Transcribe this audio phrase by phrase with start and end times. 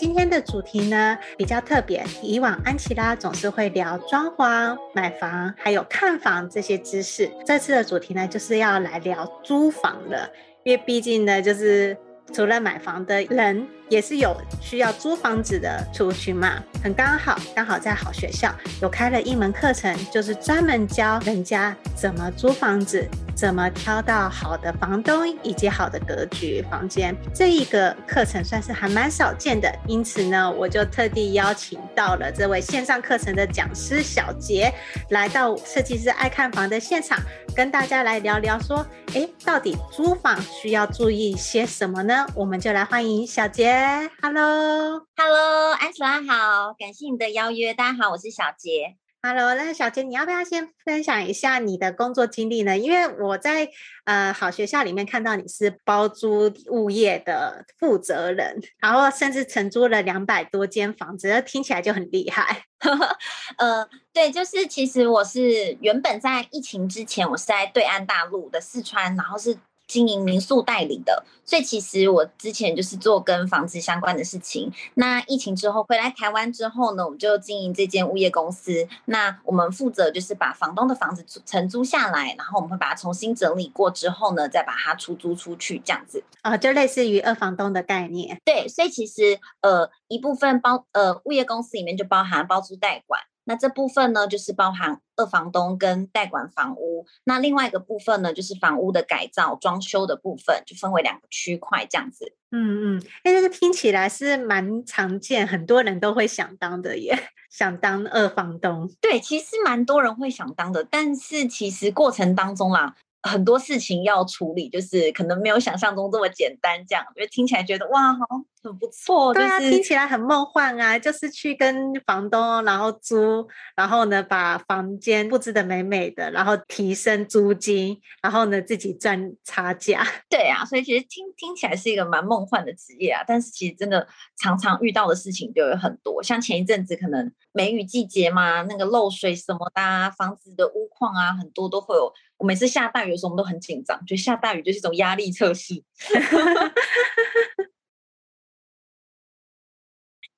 [0.00, 10.26] 今天的主题呢，比较特别，以往安琪拉总是会聊装潢、买房还有看房这些知识，这次的主题呢，就是要来聊租房了，
[10.64, 11.94] 因为毕竟呢，就是。
[12.32, 27.16] 除了买房的人，也是有需要租房子的族群嘛，很刚好，刚好在好学校有开了一门课程，就是专门教人家怎么租房子，怎么挑到好的房东以及好的格局房间。
[27.34, 34.72] 这一个课程算是还蛮少见的，因此呢，我就特地邀请到了这位线上课程的讲师小杰，
[35.10, 37.18] 来到设计师爱看房的现场，
[37.54, 42.26] 跟大家来聊聊说，诶，到底租房需要注意些什么呢？
[42.34, 43.72] 我们就来欢迎小杰。
[44.20, 47.72] Hello，Hello，安琪拉好，感谢你的邀约。
[47.72, 48.99] 大家好，我是小杰。
[49.22, 52.78] Hello，那小杰，你要不要先分享一下你的工作经历呢？
[52.78, 53.68] 因为我在
[54.04, 62.64] 呃好学校里面看到你是包租物业的负责人，然后甚至承租了两百多间房子，听起来就很厉害。
[63.58, 69.58] 呃，对，就是其实我是原本在疫情之前，我是在对岸大陆的四川，然后是。
[69.90, 74.70] 经营民宿代理的，所以其实我之前就是做跟房子相关的事情。
[74.94, 78.86] 那疫情之后回来台湾之后呢，我们就经营这间物业公司。
[79.06, 86.22] 那我们负责就是把房东的房子承租下来，然后我们会把它重新整理过之后呢，再把它出租出去，这样子。
[86.42, 88.38] 啊、哦，就类似于二房东的概念。
[88.44, 93.20] 对，所以其实呃一部分包呃物业公司里面就包含包租代管。
[93.50, 97.04] 那这部分呢，就是包含二房东跟代管房屋。
[97.24, 102.32] 那另外一个部分呢，就是房屋的改造、装修的部分，就分为两个区块这样子。
[102.52, 107.18] 嗯嗯，哎，这个听起来是蛮常见，很多人都会想当的耶，
[107.50, 108.88] 想当二房东。
[109.00, 112.94] 对，其实蛮多人会想当的，但是其实过程当中啦。
[113.22, 116.84] 很多事情要处理，就是可能没有想象中这么简单。
[116.86, 118.20] 这样，因为听起来觉得哇，好
[118.62, 119.34] 很不错。
[119.34, 120.98] 对啊，就是、听起来很梦幻啊！
[120.98, 130.02] 就是去跟房东，然后租，然后呢，把房间布置得美美的，然后提升租金，然后呢，自己赚差价。
[130.30, 133.22] 对啊，所以其实听听起来是一个蛮梦幻的职业啊。
[133.26, 134.06] 但是其实真的
[134.38, 142.10] 常常遇到的事情就有很多，像前一阵子可能梅雨季节嘛，那个漏水什么的、啊，房子的屋况啊，很多都会有。
[142.40, 145.74] 我每次下大雨的时候，我们都很紧张，就下大雨就是一种压力测试。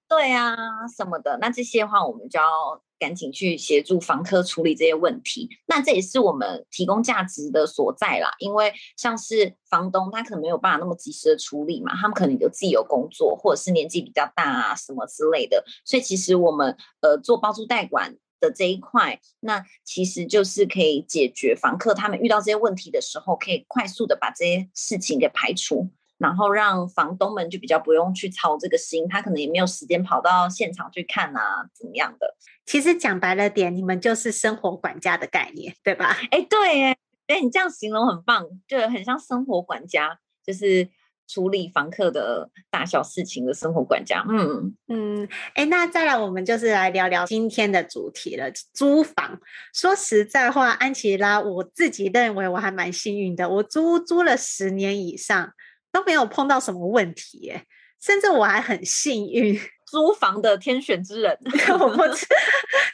[0.09, 0.57] 对啊，
[0.89, 5.49] 什么的，那这些的话，我们就要赶紧去协助房客处理这些问题。
[5.67, 15.65] 那这也是我们提供价值的所在啦，因为像是房东，他可能没有办法那么及时的处理嘛，他们可能有自己有工作，或者是年纪比较大啊，什么之类的。
[15.85, 18.17] 所以其实我们呃做包租代管。
[18.43, 25.89] 的这一块，那其实就是可以解决房客他们遇到这些问题的时候，可以快速的把这些事情给排除，
[26.19, 32.37] 然后让房东们就比较不用去操这个心，他可能也没有时间跑到现场去看啊，怎么样的。
[32.67, 36.19] 其实讲白了点，你们就是生活管家的概念，对吧？
[36.33, 36.83] 哎，对，
[37.29, 40.89] 哎，你这样形容很棒，就很像生活管家，就是。
[41.33, 49.41] 处理房客的大小事情的生活管家，嗯嗯，哎，那再来，我们就是来聊聊今天的主题了，租房。
[49.73, 55.55] 说实在话，安琪拉，我自己认为我还蛮幸运的，我租租了十年以上
[55.91, 57.65] 都没有碰到什么问题，耶，
[57.99, 59.59] 甚至我还很幸运。
[59.93, 61.39] 租房的天选之人，
[61.79, 62.27] 我不知，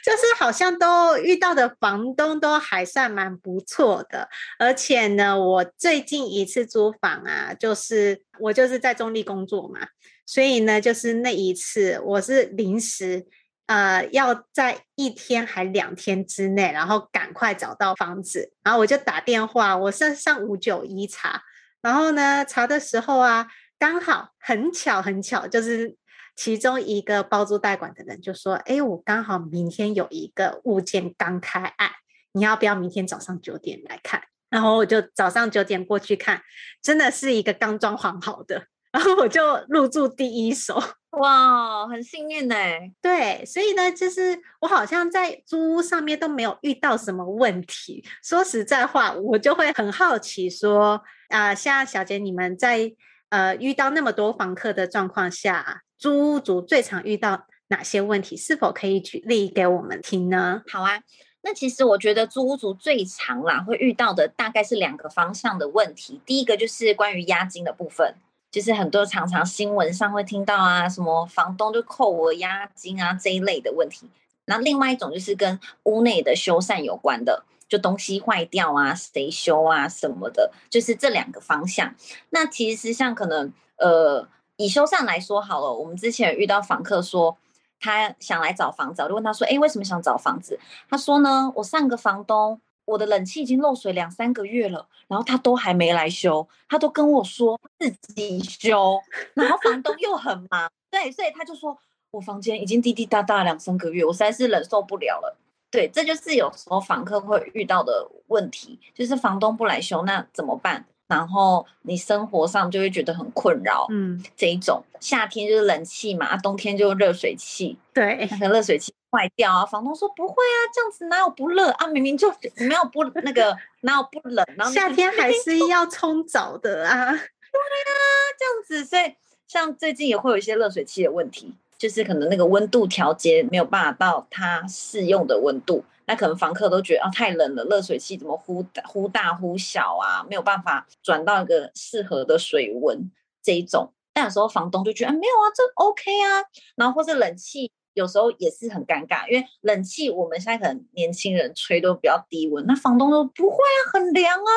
[0.03, 4.27] 就是好像都遇到的房东都还算蛮不错的，
[4.57, 9.79] 而且呢，我最近一次租房啊，就是我就是在中坜工作嘛，
[10.25, 13.25] 所以呢，就是那一次我是临时，
[13.67, 21.41] 呃，要在一天还两天之内，然后赶快找到房子，然后我就打电话，我是上五九一查，
[21.81, 23.47] 然后呢，查的时候啊，
[23.79, 25.95] 刚好很巧很巧，就是。
[26.39, 31.91] 其中一个包租代管的人就说：“哎，我刚好明天有一个物件刚开案，
[32.31, 36.41] 你要不要明天早上九点来看？”然后我就早上九点过去看，
[36.81, 40.81] 真的是一个刚装潢好的，然后我就入住第一手，
[41.19, 42.55] 哇，很幸运呢。
[43.01, 48.01] 对，所以呢，就是我好像在租屋上面都没有遇到什么问题。
[48.23, 52.93] 说实在话，我就会很好奇说，啊、呃，像小姐你们在
[53.27, 55.81] 呃遇到那么多房客的状况下。
[55.99, 58.37] 租屋族最常遇到哪些问题？
[58.37, 60.63] 是否可以举例给我们听呢？
[60.71, 61.03] 好啊，
[61.41, 66.21] 那其实我觉得租屋族最常啦会遇到的大概是两个方向的问题。
[66.25, 68.15] 第一个就是关于押金的部分，
[68.49, 74.09] 就是很多常常新闻上会听到啊，什么房东就扣我押金啊这一类的问题。
[74.45, 81.93] 那另外一种就是跟屋内的修缮有关的，就东西坏掉啊，谁修啊什么的，就是这两个方向。
[82.31, 84.27] 那其实像可能呃，
[84.59, 87.35] 以修缮来说好了，我们之前遇到房客说
[87.79, 90.59] 他想来找房子，我就问他说，哎，为什么想找房子？
[90.89, 98.99] 他说呢，我上个房东，我的冷气已经漏水两三个月了，然后他都还没来修，他都跟我说自己修，
[99.33, 101.77] 然后房东又很忙，对，所以他就说。
[102.11, 105.37] 我房间已经滴滴答答两三个月，我实在是忍受不了了。
[105.69, 110.83] 对，这就是有时候房客会遇到的问题，就是房东不来修，那怎么办？
[111.09, 113.87] 然后你生活上就会觉得很困扰。
[113.89, 117.77] 嗯，这一种夏天就是冷气嘛，冬天就热水器。
[117.93, 121.87] 对，那个热水器坏掉啊，房东说不会啊，这样子哪有不热啊？
[121.87, 126.95] 明明就没有不那个哪有不冷，然后夏天还是要冲澡的啊。
[126.95, 127.91] 对啊，
[128.37, 129.15] 这样子，所以
[129.47, 131.55] 像最近也会有一些热水器的问题。
[131.79, 143.09] 就是可能那个温度调节没有办法到它适用的温度，那可能房客都觉得啊太冷了，热水器怎么忽忽大忽小啊，没有办法转到一个适合的水温
[143.41, 143.93] 这一种。
[144.13, 146.43] 但有时候房东就觉得啊没有啊，这 OK 啊，
[146.75, 154.51] 然后或者冷气有时候也是很尴尬，因为冷气我们现在可能年轻人吹都比较低温，那房东说不会啊，很凉啊，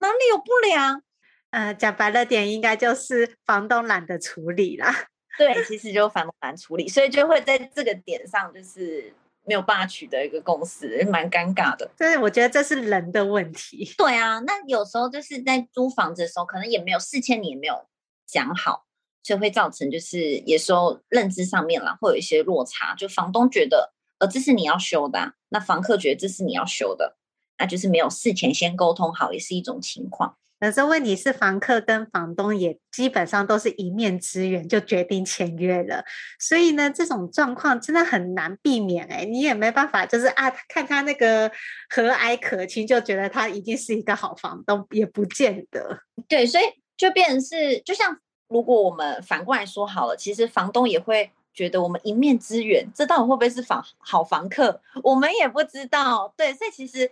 [0.00, 1.02] 哪里有不凉？
[1.50, 4.92] 呃，讲白了点，应该就是房东懒得处理啦。
[5.36, 9.12] 对，其实就反难处理，所以就会在这个点上就是
[9.44, 11.90] 没有办法取得一个共识，蛮尴尬的。
[11.98, 13.92] 所以我觉得这是人的问题。
[13.98, 17.84] 对啊，那有时候就是在租房子的时候，可能也没有事前你也没有
[18.26, 18.86] 讲好，
[19.22, 22.94] 所以会造成就是有时候认知上面啦会有一些落差。
[22.94, 27.16] 就房东觉得呃这是你要修的啊，那房客觉得这是你要修的，
[27.58, 30.38] 那就是没有事前先沟通好，也是一种情况。
[30.64, 36.02] 可是问题是，房客跟房东也基本上都是一面之缘，就决定签约了。
[36.38, 41.50] 所以呢，这种状况真的很难避免哎、你也没办法，就是啊，看他那个
[41.90, 45.98] 和蔼可亲，就觉得他一定是一个好房东，也不见得。
[46.26, 46.64] 对，所以
[46.96, 48.16] 就变成是，就像
[48.48, 56.32] 如果我们反过来说好了，其实房东也会觉得我们一面之缘，这到底会不会是房好房客，我们也不知道。
[56.38, 57.10] 对，所以其实。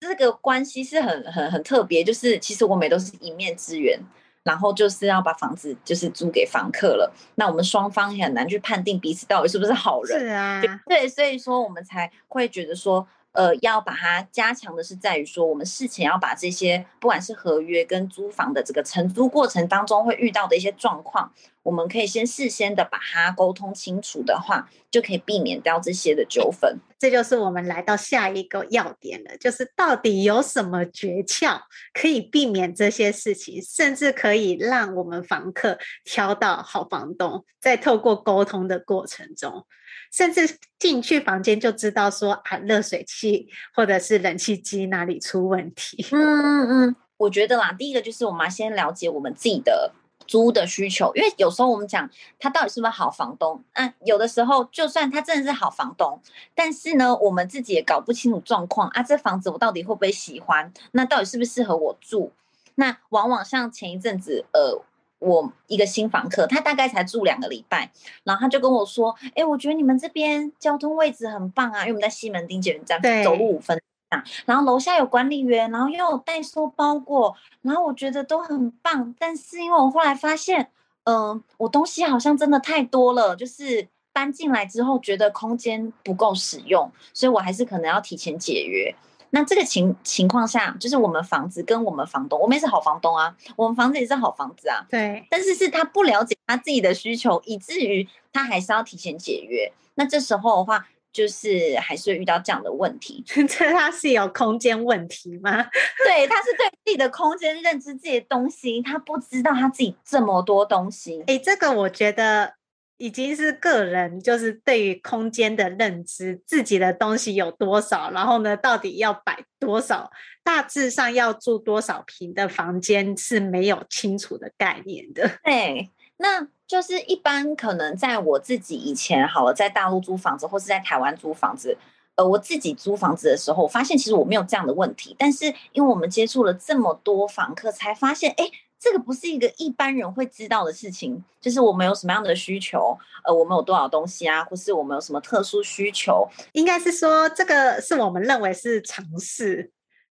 [0.00, 3.98] 这个关系是很很很特别，就是其实我们也都是一面之缘，
[4.42, 10.20] 然后就是要把房子就是租给房客了，那我们双方也很难去判定彼此到底是不是好人。
[10.20, 13.06] 是啊，对，所以说我们才会觉得说。
[13.32, 21.32] 呃，要把它加强的是在于说，我们事前要把这些不管是合约跟租房的这个承租过程当中会遇到的一些状况，
[21.62, 26.78] 我们可以先事先的把它沟通清楚的话，就可以避免掉这些的纠纷。
[26.98, 31.60] 这就是我们来到下一个要点了，就是到底有什么诀窍
[31.92, 39.64] 可以避免这些事情，甚至可以让我们房客挑到好房东，在透过沟通的过程中。
[40.12, 46.06] 甚至进去房间就知道说啊，热水器或者是冷气机哪里出问题。
[46.12, 49.92] 嗯嗯嗯，我觉得啦，第一个就是我们要先了解我们自己的
[50.26, 52.08] 租的需求，因为有时候我们讲
[52.38, 56.20] 他到底是不是好房东，嗯有的时候就算他真的是好房东，
[56.54, 60.72] 但是呢，我们自己也搞不清楚状况啊，这房子我到底会不会喜欢？
[60.92, 62.32] 那到底是不是适合我住？
[62.76, 64.82] 那往往像前一阵子，呃。
[65.18, 67.90] 我一个新房客，他大概才住两个礼拜，
[68.24, 74.22] 然后他就跟我说：“哎、欸，我觉得你们这边交通位置很棒啊，因为我们在西门町捷运站，走路五分钟。
[74.46, 79.14] 然后楼下有管理员，然后又有代收包裹，然后我觉得都很棒。
[79.18, 80.70] 但是因为我后来发现，
[81.04, 88.94] 嗯、呃，我东西好像真的太多了，就是搬进来之后觉得空间不够使用，所以我还是可能要提前解约。”
[89.30, 94.84] 那这个情情况下，就是我们房子跟我们房东，我们也是好房东啊，我们房子也是好房子啊。
[94.88, 95.26] 对。
[95.30, 99.70] 但是是他不了解他自己的需求，以至于他还是要提前解约。
[99.94, 103.22] 那这时候的话，就是还是会遇到这样的问题。
[103.26, 105.50] 这他是有空间问题吗？
[106.06, 111.22] 对，他是对自己的空间认知自己的东西，他不知道他自己这么多东西。
[111.26, 112.57] 哎，这个我觉得。
[112.98, 120.10] 已经是个人，就是对于空间的认知，自己的东西有多少，然后呢，到底要摆多少，
[120.42, 125.30] 大致上要住多少平的房间是没有清楚的概念的。
[125.44, 131.78] 对，那就是一般可能在我自己以前好了，在大陆租房子或是在台湾租房子，
[132.16, 138.50] 呃，我自己租房子的时候，我发现其实我没有这样的问题，但是因为我们接触了这么多房客，才发现，哎。
[138.80, 149.72] 这个不是一个一般人会知道的事情，就是我们有什么样的需求，呃，我们有多少东西啊，或是我们有什么特殊需求，应该是说这个是我们认为是尝试。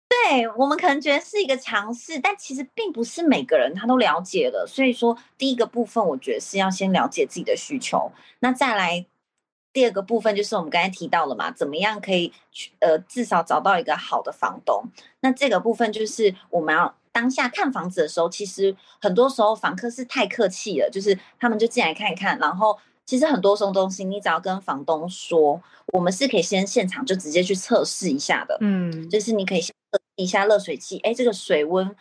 [0.08, 4.65] 对，我们可能觉得是一个尝试，但其实并不是每个人他都了解的。
[4.65, 9.05] 所以说，第一个部分我觉得是要先了解自己的需求，那再来
[9.74, 14.86] 第二个部分就是我们刚才提到了嘛，怎么样可以去呃至少找到一个好的房东。
[15.20, 16.96] 那这个部分就是我们要。
[17.13, 25.62] 当下看房子的时候，其实很多时候房客是太客气了，就是他们就进来看一看，然后其实很多种东西，你只要跟房东说，
[25.93, 31.96] 我们是可以先现场就直接去测试一下的，嗯，就是你可以先测试一下热水器，哎，这个水温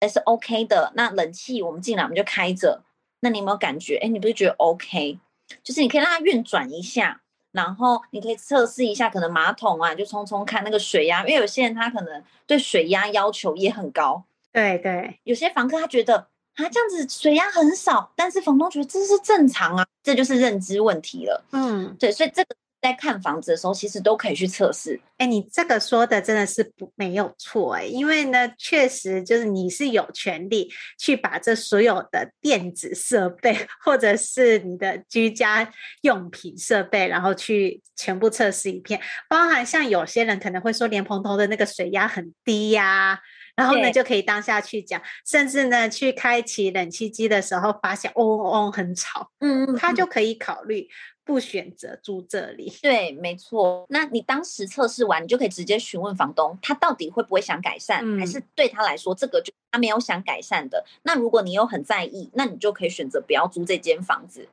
[0.00, 2.82] 哎是 OK 的，那冷气我们进来我们就开着，
[3.20, 3.96] 那你有没有感觉？
[3.98, 5.18] 哎，你不是觉得 OK？
[5.62, 7.20] 就是你可以让它运转一下，
[7.52, 14.24] 然后你可以测试一下，可能马桶啊就冲冲看那个水压，因为有些人他可能对水压要求也很高。
[14.56, 16.16] 对对，有些房客他觉得
[16.54, 21.44] 啊这样子水压很少，但是房东觉得这是正常啊，这就是认知问题了。
[21.52, 24.98] 嗯，对，所以这个在看房子的时候，其实都可以去测试。
[25.18, 35.70] 哎，你这个说的真的是不没有错哎，因为呢，确实就是你是有权利去把这所有的电子设备或者是你的居家
[36.00, 38.98] 用品设备，然后去全部测试一遍，
[39.28, 43.18] 包含像有些人可能会说莲蓬头的那个水压很低呀、啊。
[43.56, 50.86] 然后呢，就可以当下去讲，甚至呢，去开启冷气机的时候，发现嗡嗡嗡很吵，嗯嗯，他就可以考虑
[51.24, 52.70] 不选择住这里。
[52.82, 53.86] 对，没错。
[53.88, 60.84] 那你当时测试完，你就可以直接询问房东，他到底会不会想改善，嗯、还是对他来说这个就他没有想改善的。
[61.04, 64.46] 那如果你又很在意，那你就可以选择不要租这间房子，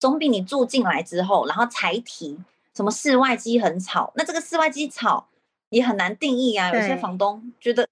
[0.00, 2.36] 总比你住进来之后，然后才提
[2.74, 4.12] 什么室外机很吵。
[4.16, 5.28] 那这个室外机吵
[5.70, 7.88] 也很难定义啊，有些房东觉得。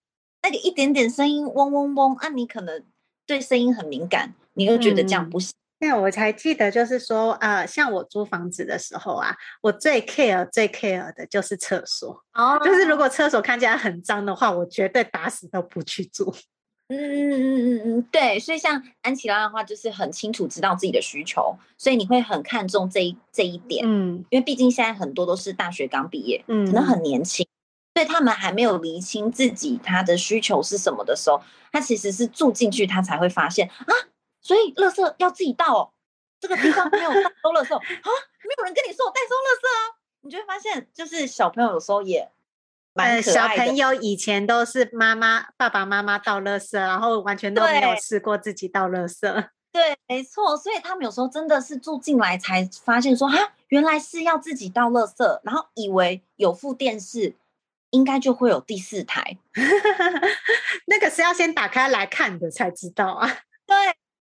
[0.47, 2.83] 那个一点点声音嗡嗡嗡，啊，你可能
[3.27, 5.53] 对声音很敏感，你又觉得这样不行。
[5.81, 12.23] 那、嗯、我才记得，就是说，呃，像我租房子的时候啊，我最 care 最 care 的就是厕所。
[12.33, 16.33] 哦，就是如果厕所看起来很脏的话，我绝对打死都不去住。
[16.89, 18.39] 嗯嗯嗯嗯嗯，对。
[18.39, 23.85] 所以像安琪拉的话，就是很清楚知道自己的需求，所以你会很看重这一这一点。
[23.85, 27.45] 嗯，因为毕竟现在很多都是大学刚毕业，嗯，可能很年轻。
[27.97, 31.41] 所以他们还没有厘清自己他的需求是什么的时候，
[31.73, 33.93] 他其实是住进去，他才会发现啊，
[34.43, 35.91] 所以垃圾要自己倒哦，
[36.39, 37.83] 这个地方没有代收垃圾啊，
[38.45, 42.31] 没有人跟你说我代收垃圾啊，你就会发现，就是小朋友有时候也。
[43.23, 49.21] 小朋友以前都是妈妈、爸爸妈妈倒垃圾，然后完全都没有试过自己倒垃圾。
[49.73, 53.37] 对，没错，所以他们有时候真的是住进来才发现说啊，
[53.69, 57.35] 原来是要自己倒垃圾，然后以为有附电视。
[57.97, 59.39] 应该就会有第四台，
[60.87, 63.27] 那个是要先打开来看的才知道啊。
[63.67, 63.75] 对，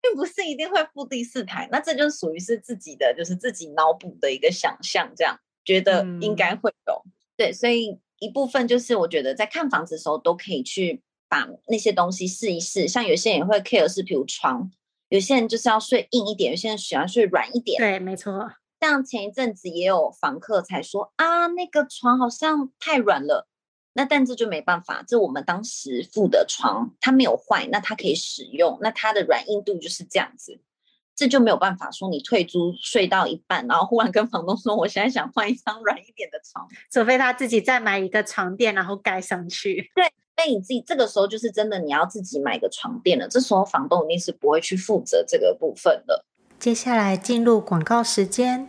[0.03, 7.03] 并不是一定会附第四台，那这就属于是自己的，就是自己脑补的一个想象，这样觉得应该会有。
[7.07, 11.01] 嗯、对，所以一部分就是我觉得在看房子的时候都可以去
[11.31, 12.87] 把那些东西试一试。
[12.87, 14.71] 像有些人也会 care 是，比如床，
[15.09, 17.79] 有些人就是要睡硬一点，有些人喜欢睡软一点。
[17.79, 18.53] 对，没错。
[18.81, 23.49] 像前一阵子也有房客才说啊，那个床好像太软了。
[23.95, 30.61] 那但这就没办法，这我们当时付的床它没有坏，那它可以使用，那它的软硬度就是这样子，
[31.15, 39.91] 这就没有办法说你退租睡到一半，然后忽然跟房东说我现在想换一张软一点的床，除非他自己再买一个床垫然后盖上去。
[39.95, 46.25] 对，那你自己这个时候就是真的你要自己买个床垫了，这时候房东一定是不会去负责这个部分的。
[46.59, 48.69] 接下来进入广告时间。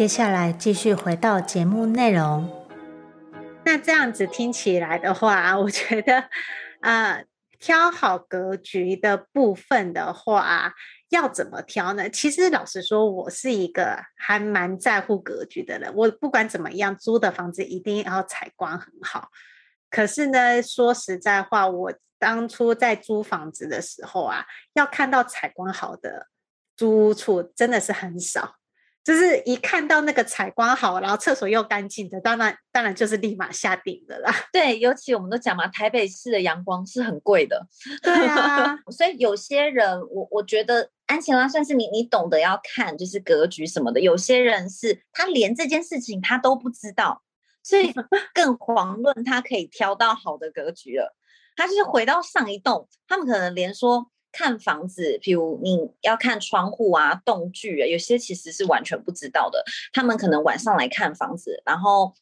[0.00, 2.48] 接下来继续回到节目内容。
[3.66, 6.20] 那这样子听起来的话，我觉得，
[6.80, 7.24] 啊、呃。
[7.58, 10.72] 挑好格局的部分的话，
[11.10, 12.08] 要怎么挑呢？
[12.08, 15.92] 其实老实说，我是一个还蛮在乎格局的人。
[15.94, 19.28] 我不管怎么样，租的房子一定要采光很好。
[19.90, 26.28] 可是呢，说实在话，我当初在租房子的时候啊，要看到采光好的
[26.74, 28.54] 租屋处真的是很少。
[29.10, 34.32] 就是一看到那个采光好，然后厕所又干净的，当然当然就是立马下定的啦。
[34.52, 37.66] 对，尤其我们都讲嘛，台北市的阳光是很贵的。
[38.04, 44.00] 对啊， 所以有些人，我我觉得安琪拉算是你，你懂得要看，就是格局什么的。
[44.00, 47.24] 有些人是他连这件事情他都不知道，
[47.64, 47.92] 所以
[48.32, 51.16] 更遑论他可以挑到好的格局了。
[51.56, 54.08] 他就是回到上一栋，他们可能连说。
[54.32, 59.64] 看房子，譬如你要看窗户啊、栋距啊，有些其实是完全不知道的。
[59.92, 62.14] 他们可能晚上来看房子，然后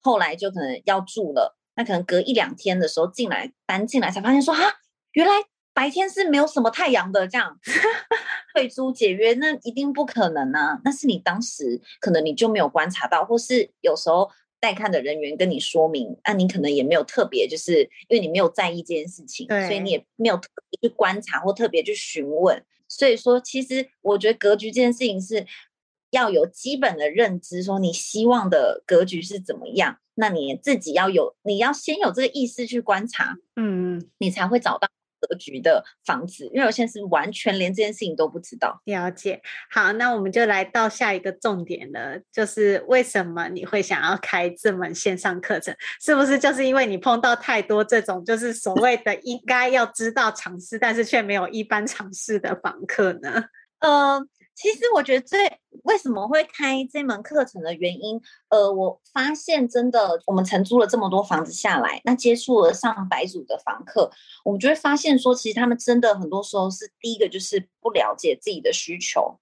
[0.00, 4.60] 后来就可能要住了，那可能隔一两天的时候进来搬进来，才发现说啊，
[5.12, 5.32] 原来
[5.72, 7.58] 白天是没有什么太阳的，这样
[8.54, 10.80] 退租解约那一定不可能啊。
[10.84, 14.30] 那是你当时可能你就没有观察到，或是有时候。
[14.62, 22.64] 带看的人员跟你说明，那、啊、你可能也没有特别，就是因为你没有在意这件事情，所以你也没有特别去观察或特别去询问。
[22.86, 25.44] 所以说，其实我觉得格局这件事情是
[26.12, 34.88] 要有基本的认知，说你希望的格局是怎么样，那你自己要有，你要先有这个意识去观察，嗯，你才会找到。
[35.22, 38.80] 格局的房子，因为我现在是完全连这件事情都不知道。
[38.84, 45.74] 了解，好，那我们就来到下一个重点了，就是为什么你会想要开这门线上课程？
[46.00, 53.44] 是不是就是因为你碰到太多这种就是所谓的应该要知道尝试，但是却没有一般尝试的房客呢？
[53.80, 54.26] 呃。
[54.54, 64.10] 其实我觉得最为什么会开这门课程的原因，呃，我发现真的，我们承租了这么多房子下来，那接触了上百组的房客，
[64.44, 69.40] 我们就会发现说，其实他们真的很多时候是第一个就是不了解自己的需求，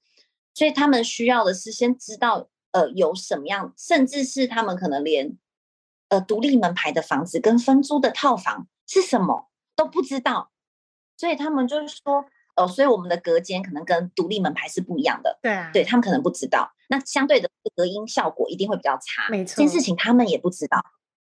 [0.54, 5.36] 所以他们需要的是先知道，呃，有什么样，甚至是他们可能连，
[6.08, 10.52] 呃，独立门牌的房子跟分租的套房是什么都不知道，
[11.16, 12.24] 所以他们就是说。
[12.60, 15.38] 哦，所以我们的隔间可能跟独立门牌是不一样的。
[15.42, 19.28] 对啊，对他们可能不知道，那相对的隔音效果一定会比较差。
[19.30, 20.78] 没错，这件事情他们也不知道。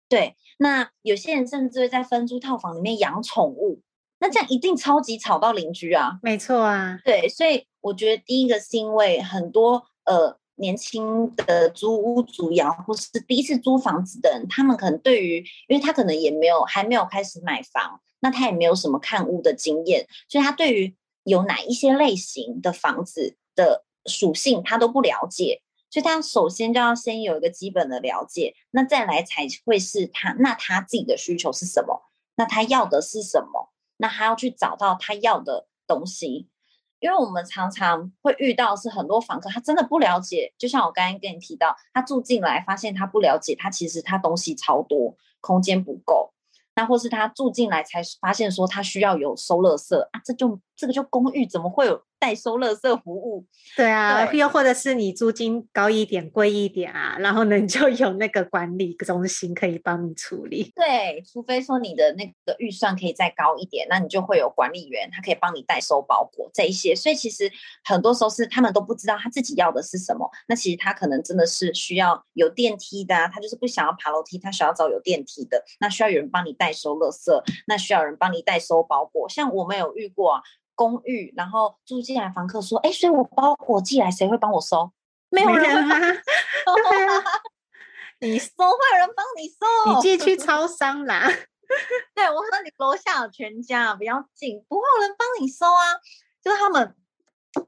[0.08, 3.80] 对，那有些人甚至会在分租套房里面养宠物，
[4.18, 6.18] 那这样一定超级吵到邻居啊。
[6.22, 20.94] 没错啊，对，所以我觉得第一个是因为很多呃年轻的租屋族呀，或是第一次租房子的人，他们可能对于，因为他可能也没有还没有开始买房，那他也没有什么看屋的经验，所以他对于
[21.30, 32.02] 有哪一些类型的房子的属性，他都不了解，所以他首先就要先有一个基本的了解，那再来才会是他，那他自己的需求是什么？
[32.36, 33.72] 那他要的是什么？
[33.98, 36.48] 那他要去找到他要的东西。
[37.00, 40.52] 因为我们常常会遇到是很多房客，他真的不了解。
[40.58, 46.34] 就像我刚刚跟你提到，他住进来发现他不了解，他其实他东西超多，空间不够。
[46.80, 52.02] 那或是他住进来才发现说他需要有收乐色啊，这就这个就公寓怎么会有？
[52.20, 60.70] 代收垃圾服务，对啊，对又或者是你租金高一点、贵一点啊，然后呢，你就有那个管理中心可以帮你处理。
[60.76, 66.94] 对，除非说你的那个预算可以再高一点，那你就会有管理员，他可以帮你代收包裹这一些。
[66.94, 67.50] 所以其实
[67.84, 70.30] 很多时候是他们都不知道他自己要的是什么。
[70.46, 75.64] 那其实他可能真的是需要有电梯的啊，他就是不想要爬楼梯，他需要找有电梯的。
[75.80, 79.26] 那需要有人帮你代收垃圾，那需要有人帮你代收包裹。
[79.26, 80.42] 像我们有遇过啊。
[80.80, 84.90] 公寓，然后住进来房客说：“哎，所以我包裹寄来，谁会帮我收？
[85.28, 85.94] 没有人吗？
[88.20, 89.92] 你收会有人帮你收？
[89.92, 91.30] 你寄去超商啦。
[92.14, 96.00] 对，我说你楼下有全家，比较近，不会有人帮你收啊。
[96.42, 96.96] 就是他们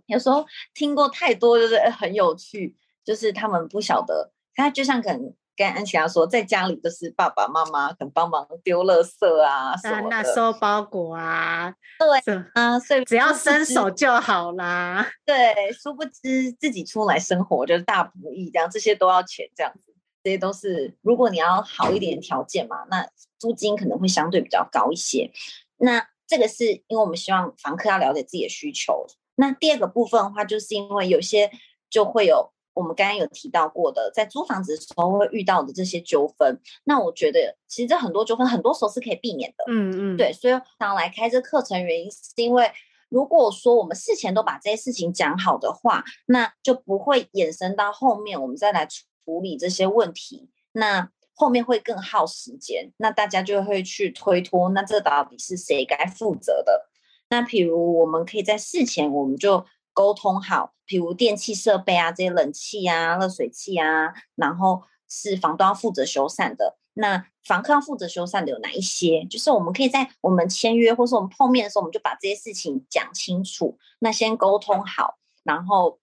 [0.07, 15.07] 有时候听过太多，就是很有趣，就是他们不晓得，他就像可能。”跟安琪拉说，在家里就是爸爸妈妈可能帮忙丢垃圾啊，什么，那收包裹啊，对啊，所以只要伸手就好啦。
[15.27, 23.07] 对，殊不知自己出来生活就是大不易，这样这些都要钱，这样子，这些都是如果你要好一点条件嘛，那
[23.39, 25.31] 租金可能会相对比较高一些。
[25.77, 29.07] 那这个是因为我们希望房客要了解自己的需求。
[29.35, 31.51] 那第二个部分的话，就是因为有些
[31.91, 32.53] 就会有。
[32.75, 39.65] 我们刚刚有提到过的，在租房子的时候会遇到的这些纠纷，那我觉得其实这很多纠纷很多时候是可以避免的。
[39.69, 42.71] 嗯嗯，对，所以想来开这课程原因是因为，
[43.11, 56.89] 如果说我们事前都把这些事情讲好的话，那就不会衍生到后面我们再来处理这些问题，那后面会更耗时间，那大家就会去推脱，那这到底是谁该负责的？
[57.29, 59.67] 那譬如我们可以在事前我们就。
[59.93, 66.79] 沟通好，比如电器设备啊，这些冷气啊、热水器啊，然后是房东要负责修缮的。
[66.95, 69.25] 那房客要负责修缮的有哪一些？
[69.25, 73.79] 就是我们可以在我们签约或是我们碰面的时候，我们就把这些事情讲清楚。
[74.01, 75.99] 那先沟通好，然后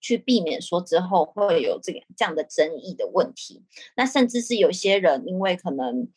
[0.00, 3.64] 去避免说之后会有这个这样的争议的问题。
[3.96, 6.08] 那甚至是有些人因为可能，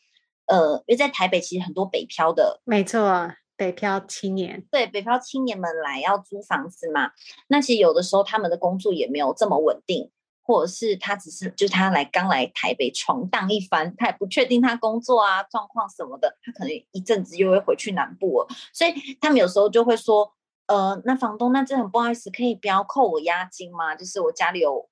[0.48, 3.32] 呃，因为在台北其实很多北漂的，没错。
[3.60, 7.12] 北漂青年，对，北漂青年们来要租房子嘛？
[7.50, 10.10] 那其实有的时候他们的工作也没有这么稳定，
[10.44, 20.32] 或者是他只是就他来刚来台北闯荡一番，他也不确定他工作啊状况什么的，他可能一阵子又会回去南部了，所以他们有时候就会说，
[20.68, 23.94] 呃，那房东，那这很不好意思，可以不要扣我押金吗？
[23.94, 24.88] 就是我家里有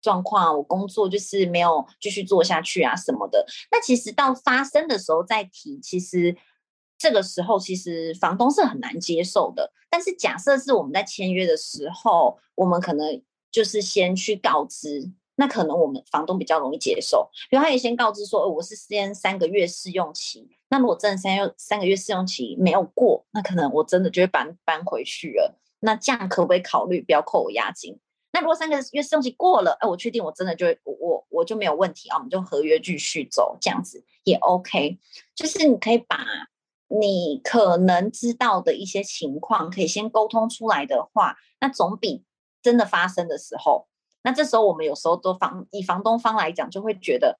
[0.00, 3.44] 状况，我工作就是没有继续做下去啊什么的。
[3.70, 6.34] 那其实到发生的时候再提，其实。
[6.98, 17.30] 这个时候其实房东是很难接受的，但是假设是我们在签约的时候，我们可能就是先去告知，那可能我们房东比较容易接受。
[17.48, 25.56] 比如他也先告知说，我是先三个月试用期，那如果真的三月三个月试用期没有过，那可能我真的就会搬搬回去了。
[25.80, 27.96] 那这样可不可以考虑不要扣我押金？
[28.32, 34.98] 那如果三个月试用期过了，哎，我确定我真的就我我我就没有问题啊，我们就合约继续走，这样子也 OK。
[35.36, 36.26] 就是你可以把。
[36.88, 42.24] 你可能知道的一些情况，可以先沟通出来的话，那总比
[42.62, 43.86] 真的发生的时候，
[44.22, 47.38] 那这时候我们有时候都房以房东方来讲，就会觉得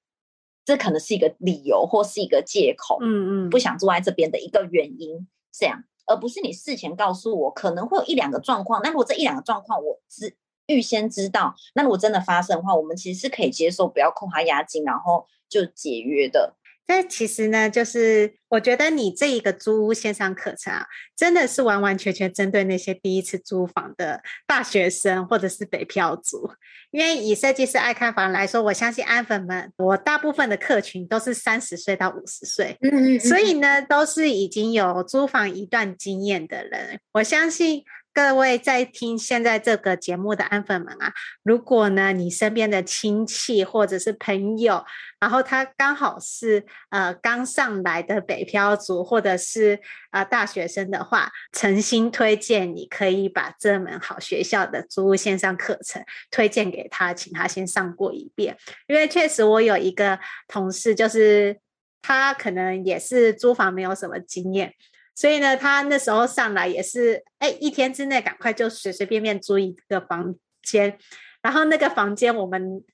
[0.64, 16.54] 这可能是一个理由或是一个借口，嗯嗯，不想住在这边的一个原因，这样，而不是你事前告诉我可能会有一两个状况，那如果这一两个状况我知预先知道，那如果真的发生的话，我们其实是可以接受，不要扣他押金，然后就解约的。
[16.88, 26.50] 但其实呢，就是我觉得你这一个租屋线上课程啊，真的是完完全全针对那些第一次租房的大学生或者是北漂族。
[26.90, 36.98] 因为以设计师爱看房来说，我相信安粉们，我大部分的客群都是三十岁到五十岁，嗯嗯嗯，所以呢，都是已经有租房一段经验的人。
[37.12, 37.84] 我相信。
[38.18, 44.84] 各位在听现在这个节目的安粉们啊，如果呢你身边的亲戚或者是朋友，
[45.20, 49.78] 然后他刚好是呃刚上来的北漂族或者是
[50.10, 56.02] 呃大学生的话，诚心推荐你可以把这门好学校的租屋线上课程
[56.32, 58.56] 推荐给他，请他先上过一遍。
[58.88, 61.56] 因为确实我有一个同事，就是
[62.02, 64.74] 他可能也是租房没有什么经验。
[65.18, 70.96] 所以呢，他那时候上来也是，哎，一天之内赶快就随随便便租一个房间，
[71.42, 72.84] 然后那个房间我们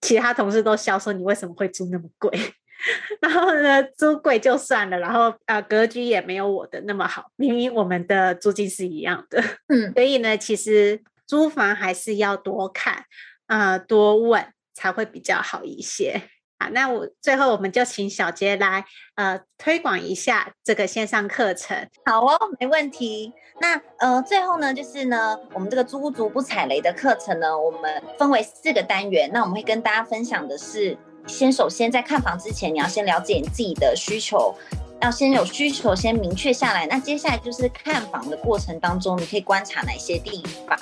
[0.00, 2.30] 其他同事都笑说，你为什么会租那么贵？
[3.20, 13.04] 然后呢，租贵就算了，然后呃，格局也没有我的那么好，明明我们的租金是一样的，嗯，所以呢，其实租房还是要多看，
[13.46, 14.42] 呃，多问
[14.72, 16.30] 才会比较好一些。
[16.58, 18.84] 好，那我最后我们就请小杰来
[19.16, 21.88] 呃推广一下这个线上课程。
[22.06, 23.32] 好哦，没问题。
[23.60, 29.30] 那呃最后呢，就是呢，我们这个租屋族不踩雷的课程呢，我们分为四个单元。
[29.32, 30.96] 那我们会跟大家分享的是。
[31.26, 34.54] 先，首先在看房之前，你要先了解你自己的需求，
[35.00, 36.86] 要先有需求，先明确下来。
[36.86, 40.78] 那接下来就是看房的过程当中，你可以观察哪些地方。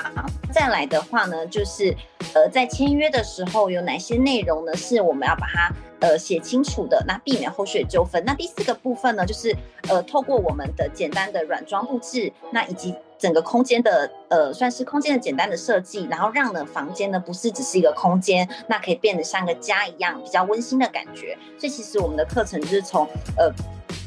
[0.52, 1.96] 再来的话呢，就是
[2.34, 4.76] 呃，在签约的时候有哪些内容呢？
[4.76, 8.22] 是我们要把它呃写清楚的，那避免后续的纠纷。
[8.26, 9.56] 那第四个部分呢，就是
[9.88, 12.94] 呃，透过我们的简单的软装布置，那以及。
[13.18, 21.38] 整个空间的呃，算是空间的简单的设计，然后让呢房间呢不是只是一个空间，那可以变得像个家一样，比较温馨的感觉。
[21.56, 23.48] 所以其实我们的课程就是从呃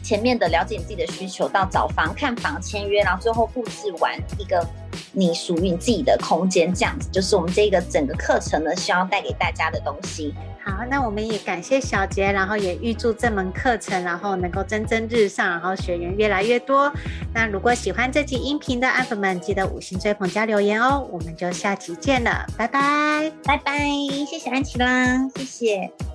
[0.05, 4.63] 前面的了解你自己的需求，到找房、看房、签约，然后最后布置完一个
[5.11, 10.31] 你属于你自己的空间，这样子就是我们这个整个课程呢希望带给大家的东西。
[10.63, 16.91] 好，那我们也感谢小杰，然后也预祝这门课程，然后能够蒸蒸日上，然后学员越来越多。
[17.33, 21.07] 那如果喜欢这集音频的安粉们，记得五星追捧加留言哦。
[21.11, 23.79] 我们就下期见了，拜拜，拜拜，
[24.27, 26.14] 谢谢安琪拉，谢谢。